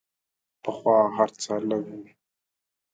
پخوا 0.63 0.97
هر 1.17 1.29
څه 1.41 1.53
لږ 1.69 1.85
وو. 1.97 2.03